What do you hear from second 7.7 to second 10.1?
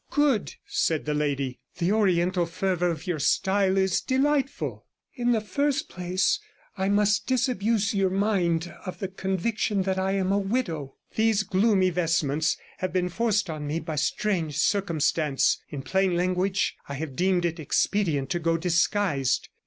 your mind of the conviction that